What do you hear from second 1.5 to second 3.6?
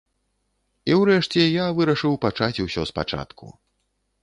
я вырашыў пачаць усё спачатку.